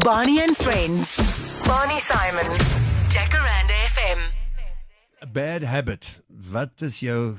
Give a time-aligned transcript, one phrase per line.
[0.00, 1.16] Bonnie and Friends.
[1.66, 2.46] Bonnie Simon.
[3.10, 4.20] Jacaranda FM.
[5.20, 6.22] A bad habit.
[6.50, 7.36] Wat is jou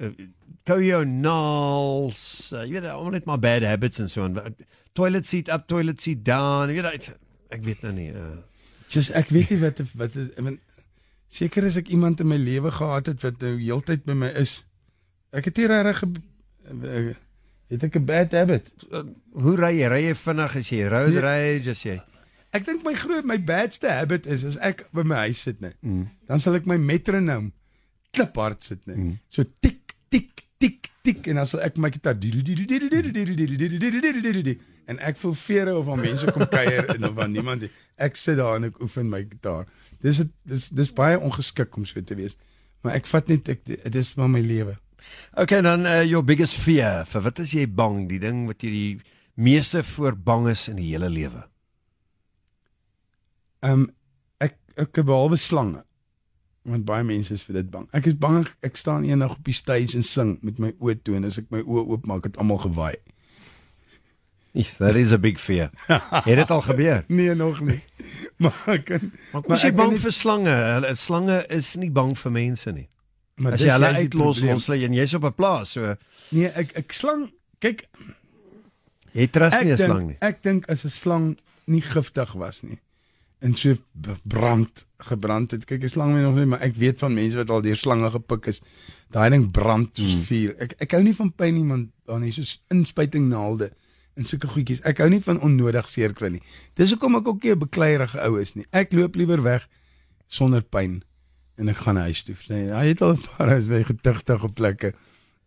[0.00, 0.08] uh,
[0.64, 2.22] kou jou nails?
[2.48, 4.56] Uh, jy weet almal het maar bad habits en so en
[4.96, 6.72] toilet seat up, toilet seat down.
[6.72, 7.10] Jy weet
[7.52, 8.08] ek weet nou nie.
[8.16, 8.40] Uh.
[8.88, 10.56] Just ek weet nie wat wat ek bedoel
[11.28, 14.62] seker as ek iemand in my lewe gehad het wat nou heeltyd by my is.
[15.36, 16.08] Ek het nie regtig
[17.72, 18.68] het ek 'n bad habit.
[18.90, 19.88] Uh, hoe ry jy?
[19.88, 21.98] Ry jy vinnig as jy road nee, rage as jy?
[22.52, 25.76] Ek dink my groot my badste habit is as ek by my huis sit net.
[25.80, 26.08] Mm.
[26.28, 27.52] Dan sal ek my metronoom
[28.12, 28.98] kliphard sit net.
[29.00, 29.16] Mm.
[29.32, 32.18] So tik tik tik tik en dan sal ek my gitaar
[34.92, 38.58] en ek voel vere of al mense kom kuier en of niemand ek sit daar
[38.58, 39.66] en ek oefen my gitaar.
[40.02, 42.36] Dis dis dis baie ongeskik om so te wees.
[42.82, 44.76] Maar ek vat net ek dit is maar my lewe.
[45.34, 47.06] Okay dan uh, your biggest fear.
[47.08, 48.04] Vir wat is jy bang?
[48.10, 49.00] Die ding wat jy die
[49.34, 51.46] meeste voor bang is in die hele lewe.
[53.62, 53.88] Ehm um,
[54.42, 55.84] ek ek behalwe slange.
[56.62, 57.88] Want baie mense is vir dit bang.
[57.96, 61.16] Ek is bang ek staan eendag op die stage en sing met my oë toe
[61.18, 62.94] en as ek my oë oopmaak het almal gewaai.
[64.78, 65.70] That is a big fear.
[66.26, 67.04] Het dit al gebeur?
[67.08, 67.80] Nee, nog nie.
[68.42, 70.56] Maar ek kan Maar, maar jy bang nie, vir slange?
[71.00, 72.88] Slange is nie bang vir mense nie.
[73.42, 75.96] Maar as jy hulle uitlos ons lê en jy's op 'n plaas, so
[76.30, 77.28] Nee, ek ek slang
[77.60, 77.84] kyk
[79.12, 80.18] jy trust nie 'n slang nie.
[80.20, 81.26] Ek dink as 'n slang
[81.66, 82.78] nie giftig was nie
[83.42, 83.74] en so
[84.22, 85.64] brand gebrand het.
[85.66, 88.10] Kyk, 'n slang weet nog nie, maar ek weet van mense wat al deur slange
[88.10, 88.60] gepik is.
[89.10, 90.22] Daai ding brand soos hmm.
[90.22, 90.54] vuur.
[90.58, 93.72] Ek ek hou nie van pyn nie, want dan is so inspuiting naalde
[94.14, 94.82] en sulke goedjies.
[94.86, 96.42] Ek hou nie van onnodig seer kry nie.
[96.78, 98.66] Dis hoekom ek ook nie 'n bekleierige ou is nie.
[98.70, 99.68] Ek loop liewer weg
[100.28, 101.02] sonder pyn
[101.56, 102.34] en ek gaan huis toe.
[102.34, 104.92] Sê, hy het al 'n paar huis weg getigtige plekke.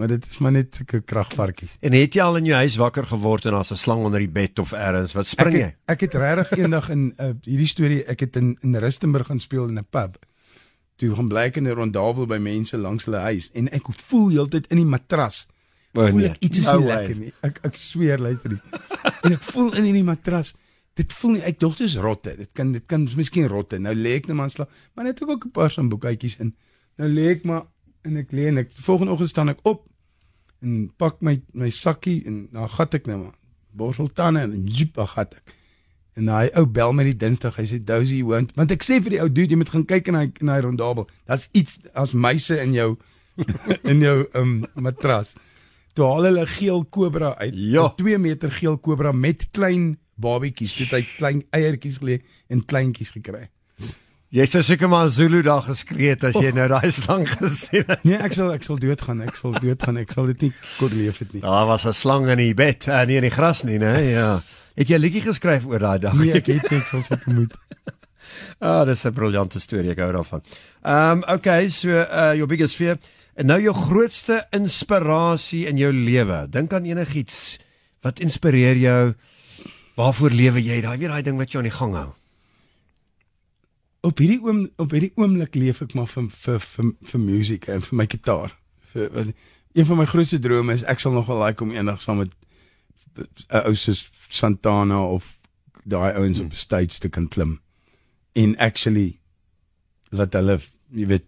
[0.00, 1.76] Maar dit is maar net sulke kragvarkies.
[1.80, 4.32] En het jy al in jou huis wakker geword en daar's 'n slang onder die
[4.32, 5.12] bed of elders?
[5.12, 5.74] Wat spring jy?
[5.84, 9.40] Ek het, het regtig eendag in uh, hierdie storie, ek het in in Rustenburg gaan
[9.40, 10.16] speel in 'n pub.
[10.96, 14.66] Toe gaan blyk in 'n rondawel by mense langs hulle huis en ek voel heeltyd
[14.66, 15.46] in die matras.
[15.92, 16.28] Oh, voel nee.
[16.28, 17.32] ek iets is no nie lekker nie.
[17.40, 18.62] Ek ek sweer luister nie.
[19.22, 20.54] en ek voel in hierdie matras
[20.98, 22.34] Dit voel nie ek dink dit is rotte.
[22.36, 23.78] Dit kan dit kan miskien rotte.
[23.78, 26.54] Nou lê ek net maar slaap, maar net ook 'n paar samboeketjies in.
[26.96, 27.66] Nou lê ek maar
[28.04, 29.86] en ek lê en ek volgende oggend staan ek op
[30.60, 33.36] en pak my my sakkie en dan gat ek nou maar
[33.72, 35.54] borsel tande en jip gat ek.
[36.18, 39.10] En daai ou bel my die Dinsdag, hy sê Dozy want want ek sê vir
[39.14, 41.06] die ou dude jy moet gaan kyk in hy in hy rondabel.
[41.30, 42.96] Dat's iets as meise in jou
[43.90, 45.36] in jou um matras.
[45.94, 47.54] Toe haal hulle geel kobra uit.
[47.54, 47.88] Ja.
[47.98, 50.76] 2 meter geel kobra met klein babietjies.
[50.78, 53.48] Dit hy klein eiertjies gelê en kleintjies gekry.
[54.30, 58.04] Jy sê seker maar Zulu daar geskree het as jy nou daai slang gesien het.
[58.06, 59.24] Nee, ek sal ek sal doodgaan.
[59.26, 59.98] Ek sal doodgaan.
[60.04, 61.42] Ek sal dit nie kon leef het nie.
[61.42, 63.98] Daar was 'n slang in die bed, uh, nie in die gras nie, né?
[64.06, 64.40] Ja.
[64.76, 66.14] Het jy 'n liedjie geskryf oor daai dag?
[66.14, 67.56] Nee, ek het net so seker moet.
[68.60, 70.42] Ah, oh, dis 'n briljante storie, ek hou daarvan.
[70.84, 72.98] Ehm um, okay, so uh your biggest fear
[73.34, 76.46] en nou jou grootste inspirasie in jou lewe.
[76.48, 77.58] Dink aan enigiets
[78.02, 79.14] wat inspireer jou.
[80.00, 80.80] Waarvoor lewe jy?
[80.80, 82.08] Daai weer daai ding wat jou aan die gang hou
[84.06, 87.82] op hierdie oom op hierdie oomblik leef ek maar vir vir vir vir musiek en
[87.84, 88.54] vir my gitaar.
[88.92, 89.32] Vir wat
[89.76, 92.32] een van my grootste drome is ek sal nog wel like om eendag saam met
[93.18, 95.36] 'n ou soos Santana of
[95.84, 96.46] daai ouens hmm.
[96.46, 97.60] op stage te kan klim
[98.32, 99.18] in actually
[100.10, 100.60] laat hulle
[100.94, 101.26] jy weet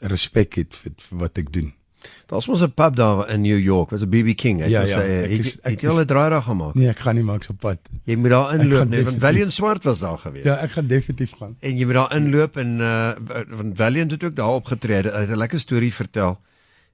[0.00, 1.72] respek het vir, vir wat ek doen.
[2.26, 4.62] Daar's mos 'n pub daar in New York, was 'n BB King.
[4.62, 6.74] Ek ja, ja, sê ek is, ek het jy al 'n draai daar gemaak?
[6.74, 7.78] Nee, ek gaan nie maak so pad.
[8.04, 10.44] Jy moet daar inloop, nee, want Valiant Swart was daar gewees.
[10.44, 11.56] Ja, ek gaan definitief gaan.
[11.60, 13.12] En jy moet daar inloop en uh
[13.50, 15.02] want Valiant het ook daar opgetree.
[15.02, 16.40] Hy het 'n lekker storie vertel.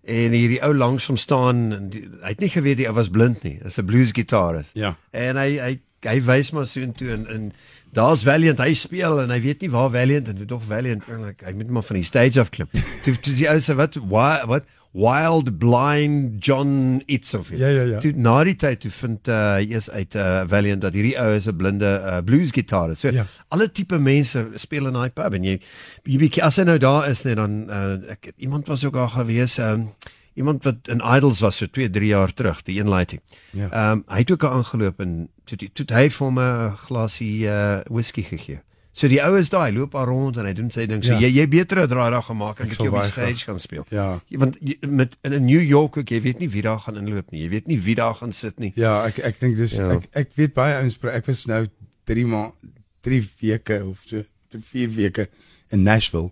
[0.04, 3.42] En hierdie ou langs hom staan en die, hy het nie geweet hy was blind
[3.42, 3.58] nie.
[3.62, 4.76] Hy's 'n blues gitarist.
[4.76, 4.96] Ja.
[5.10, 7.52] En hy hy hy wys maar so intoe en in
[7.96, 11.54] daar's Valiant hy speel en hy weet nie waar Valiant en tog Valiant eintlik hy
[11.56, 12.68] moet maar van die stage af klim.
[13.04, 17.50] Toe toe die ou sê wat why what Wild Blind John Itzoff.
[17.52, 17.98] Ja ja ja.
[18.00, 21.28] Toe na die tyd toe vind uh, hy is uit uh, Valiant dat hierdie ou
[21.36, 23.04] is 'n blinde uh, blues gitarist.
[23.04, 23.26] So ja.
[23.48, 25.58] alle tipe mense speel in daai pub en jy
[26.04, 29.58] jy as hy nou daar is net dan uh, ek iemand was ook daar gewees
[29.58, 29.90] um,
[30.38, 33.20] iemand wat in Idols was so 2 3 jaar terug die een lighting.
[33.50, 33.68] Ja.
[33.70, 37.80] Ehm um, hy het ook aangeloop en toe toe hy vir hom 'n glasie uh,
[37.90, 38.60] whisky gegee.
[38.98, 41.04] So die oues daai loop daar rond en hy doen sy ding.
[41.04, 41.28] So ja.
[41.28, 43.84] jy jy beter 'n draai daar gemaak ek jy op die stage kan speel.
[43.94, 44.20] Ja.
[44.30, 47.30] Want jy, met in 'n New York ook jy weet nie wie daar gaan inloop
[47.30, 47.42] nie.
[47.42, 48.72] Jy weet nie wie daar gaan sit nie.
[48.74, 49.90] Ja, ek ek dink dis ja.
[49.90, 51.66] ek ek weet baie ouens ek was nou
[52.04, 55.28] 3 maande 3 weke of so 4 weke
[55.70, 56.30] in Nashville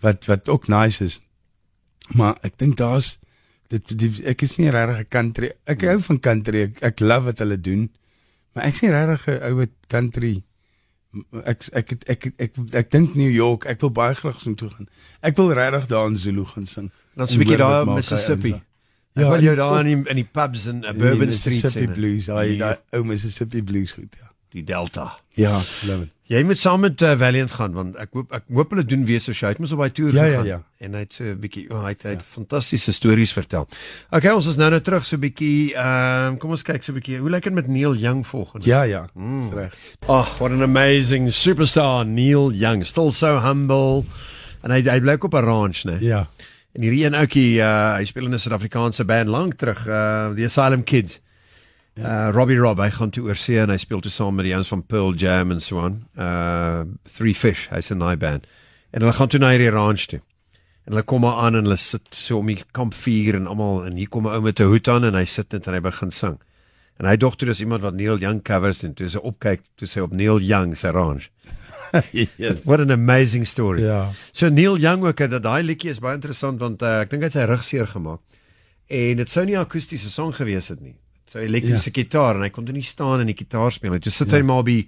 [0.00, 1.20] wat wat ook nice is.
[2.08, 3.18] Maar ek dink daar's
[3.72, 5.52] dit die, ek is nie regtig 'n country.
[5.66, 6.64] Ek hou van country.
[6.68, 7.90] Ek, ek love wat hulle doen.
[8.52, 10.34] Maar ek sien regtig 'n ou country
[11.44, 14.54] ek ek ek ek ek, ek, ek dink New York, ek wil baie graag so
[14.56, 14.88] toe gaan.
[15.20, 16.90] Ek wil regtig daar in Zulu gaan sing.
[17.14, 18.54] Dan 'n bietjie daar Mississippi.
[19.12, 21.74] Ja, wil jy daar in die, in die pubs in uh, Bourbon Street sing.
[21.74, 24.30] Mississippi blues, daai daai ou Mississippi blues goed, ja.
[24.52, 25.18] Die Delta.
[25.32, 26.10] Ja, it.
[26.32, 29.20] Jy moet saam met uh, Valiant gaan want ek hoop ek hoop hulle doen weer
[29.20, 30.46] so sy het mos op baie toer ja, gegaan.
[30.48, 30.84] Ja, ja.
[30.84, 32.28] En hy het so 'n bietjie oh, hy het, hy het ja.
[32.36, 33.66] fantastiese stories vertel.
[34.10, 36.92] Okay, ons is nou net terug so 'n bietjie ehm um, kom ons kyk so
[36.92, 37.18] 'n bietjie.
[37.20, 38.66] Hoe lyk dit met Neil Young volgende?
[38.66, 39.06] Ja, ja.
[39.14, 39.50] Mm.
[39.52, 39.74] Reg.
[40.06, 42.84] Oh, what an amazing superstar Neil Young.
[42.84, 44.04] Still so humble.
[44.62, 45.96] En hy hy bly op 'n ranch, né?
[46.00, 46.28] Ja.
[46.72, 50.44] En hierdie een ouetjie, uh, hy speel in 'n Suid-Afrikaanse band lank terug, uh the
[50.44, 51.20] Asylum Kids.
[51.94, 52.28] Ja.
[52.28, 54.70] Uh Robbie Rob, hy gaan toe oorsee en hy speel toe saam met die ouens
[54.72, 55.98] van Pearl Jam en so aan.
[56.16, 58.46] Uh Three Fish, hy's 'n nice band.
[58.90, 60.22] En hulle gaan toe na hierdie ranch toe.
[60.84, 63.96] En hulle kom maar aan en hulle sit so om die kampvuur en almal en
[63.96, 66.10] hier kom 'n ou met 'n hoed aan en hy sit net en hy begin
[66.10, 66.40] sing.
[66.96, 69.88] En hy dog toe dis iemand wat Neil Young covers en toe sy opkyk toe
[69.88, 71.28] sy op Neil Young se ranch.
[72.12, 72.64] yes.
[72.64, 73.82] What an amazing story.
[73.82, 74.12] Ja.
[74.32, 77.26] So Neil Young ook dat daai liedjie is baie interessant want uh, ek dink hy
[77.26, 78.20] het sy rug seer gemaak.
[78.88, 80.96] En dit sou nie 'n akoestiese sang gewees het nie
[81.32, 81.96] so elektriese ja.
[81.96, 84.02] gitaar en hy kon toe nie staan en die gitaar speel nie.
[84.04, 84.38] Toe sit ja.
[84.38, 84.78] hy maar by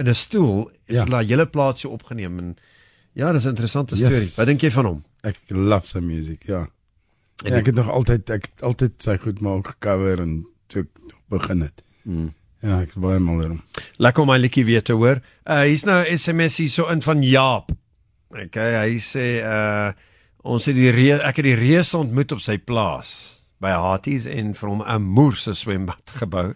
[0.00, 1.06] in 'n stoel en ja.
[1.06, 2.54] laat hele plaat so opgeneem en
[3.12, 4.08] ja, dis 'n interessante yes.
[4.08, 4.30] storie.
[4.36, 5.02] Wat dink jy van hom?
[5.22, 6.66] Ek love sy musiek, ja.
[7.44, 10.86] En ja, ek het nog altyd ek altyd sy goed maak gecover en toe
[11.28, 11.82] begin het.
[12.04, 12.32] Mm.
[12.62, 13.62] Ja, ek baie mal daarom.
[13.98, 15.20] Lekker om my liedjie weer te hoor.
[15.44, 17.72] Uh hier's nou SMS hier so in van Jaap.
[18.30, 19.92] Okay, hy sê uh
[20.42, 24.52] ons het die reë ek het die reus ontmoet op sy plaas by Harties en
[24.58, 26.52] vir hom 'n moerse swembad gebou.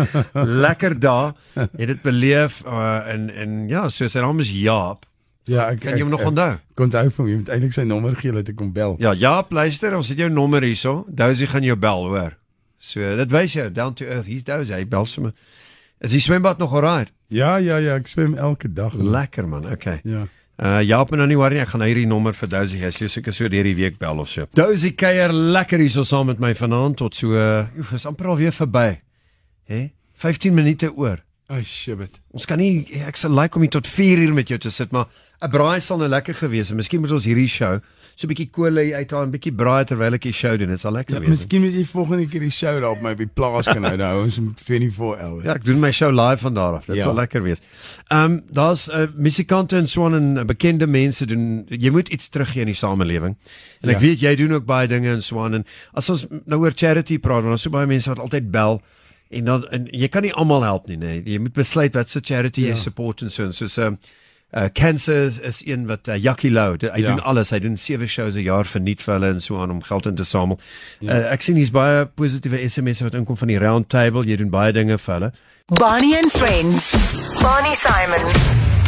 [0.64, 1.32] Lekker daar.
[1.56, 5.06] Het dit beleef uh, en en ja, so sy naam is Jaap.
[5.48, 6.58] Ja, ek kan jy hom nog onthou?
[6.78, 8.94] Kon hy vir my met eintlik sy nommer gee dat ek kom bel.
[9.02, 11.06] Ja, Jaap, luister, ons het jou nommer hierso.
[11.08, 12.36] Dousie gaan jou bel, hoor.
[12.78, 14.28] So, dit wys jou down to earth.
[14.30, 15.32] Hier's Dousie, hy bel sommer.
[16.00, 17.10] Is die swembad nog oral?
[17.28, 18.94] Ja, ja, ja, ek swem elke dag.
[18.94, 19.66] Lekker man.
[19.72, 20.00] Okay.
[20.04, 20.26] Ja.
[20.60, 22.90] Uh ja, en nou nie worry, ek gaan nou hierdie nommer vir Dozy hê.
[22.92, 24.44] Jy seker so deur die week bel of so.
[24.58, 27.64] Dozy kuier lekker hier so saam met my vanaand tot so uh
[27.96, 29.00] is amper al weer verby.
[29.70, 29.86] Hè?
[30.20, 31.22] 15 minute oor.
[31.50, 32.20] Ai, shit.
[32.30, 34.92] Ons kan nie ek sal like om hier tot 4 uur met jou te sit,
[34.94, 35.08] maar
[35.42, 36.76] 'n braai sal nou lekker gewees het.
[36.76, 37.80] Miskien moet ons hierdie show
[38.20, 40.68] so 'n bietjie kolle uit haar 'n bietjie braai terwyl ek die show doen.
[40.68, 41.28] Dit sal lekker ja, wees.
[41.28, 43.96] Miskien moet jy volgende keer die show daar op my by plaas kan hou.
[43.96, 45.44] Nou ons moet 24 hours.
[45.44, 46.86] Ja, ek doen my show live van daar af.
[46.86, 47.04] Dit ja.
[47.04, 47.62] sal lekker wees.
[48.08, 52.28] Ehm um, daar's uh, musikante en so 'n uh, bekende mense doen jy moet iets
[52.28, 53.36] teruggee in die samelewing.
[53.80, 54.00] En ek ja.
[54.00, 57.42] weet jy doen ook baie dinge in Swan en as ons nou oor charity praat,
[57.42, 58.82] dan is so baie mense wat altyd bel
[59.30, 61.20] en dan en jy kan nie almal help nie, nee.
[61.24, 62.74] Jy moet besluit wat se charity ja.
[62.74, 63.98] jy support en so en so's 'n um,
[64.50, 67.10] uh cancer is, is een wat uh, Jackie Lou hy ja.
[67.10, 69.70] doen alles hy doen sewe shows 'n jaar vir nuut vir hulle en so aan
[69.70, 70.58] om geld in te samel.
[70.98, 71.12] Ja.
[71.12, 74.50] Uh, ek sien hier's baie positiewe SMS'e wat inkom van die round table jy doen
[74.50, 75.32] baie dinge vir hulle.
[75.66, 76.90] Bonnie and Friends.
[77.38, 78.79] Bonnie Simon.